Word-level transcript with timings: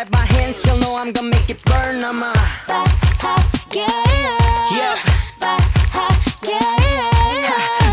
if 0.00 0.10
clap 0.10 0.12
my 0.12 0.32
hands, 0.36 0.60
she'll 0.62 0.78
know 0.78 0.96
I'm 0.96 1.12
gonna 1.12 1.28
make 1.28 1.50
it 1.50 1.62
burn. 1.64 2.04
I'm 2.04 2.22
a 2.22 2.32
yeah. 3.72 3.96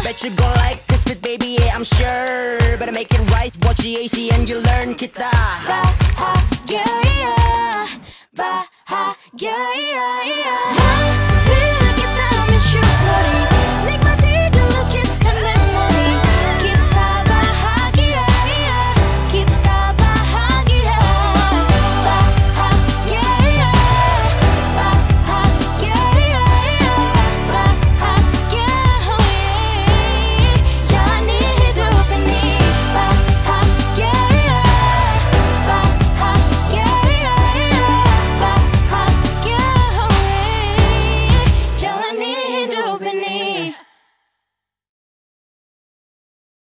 Bet 0.04 0.24
you 0.24 0.30
gon' 0.32 0.56
like 0.56 0.86
this 0.88 1.04
bit, 1.04 1.22
baby, 1.22 1.58
yeah, 1.60 1.76
I'm 1.76 1.84
sure. 1.84 2.78
Better 2.78 2.92
make 2.92 3.14
it 3.14 3.32
right, 3.32 3.56
watch 3.64 3.78
the 3.78 3.98
AC 3.98 4.30
and 4.32 4.48
you 4.48 4.58
learn 4.62 4.96
kita. 4.96 5.32
yeah, 9.38 10.24
yeah. 10.24 10.85